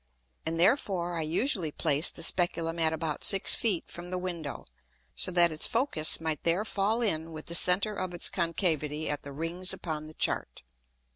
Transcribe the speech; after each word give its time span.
And 0.47 0.59
therefore 0.59 1.13
I 1.15 1.21
usually 1.21 1.69
placed 1.71 2.15
the 2.15 2.23
Speculum 2.23 2.79
at 2.79 2.91
about 2.91 3.23
six 3.23 3.53
Feet 3.53 3.87
from 3.87 4.09
the 4.09 4.17
Window; 4.17 4.65
so 5.15 5.29
that 5.29 5.51
its 5.51 5.67
Focus 5.67 6.19
might 6.19 6.41
there 6.43 6.65
fall 6.65 7.03
in 7.03 7.31
with 7.33 7.45
the 7.45 7.53
center 7.53 7.93
of 7.93 8.11
its 8.11 8.27
concavity 8.27 9.07
at 9.11 9.21
the 9.21 9.31
Rings 9.31 9.73
upon 9.73 10.07
the 10.07 10.15
Chart. 10.15 10.63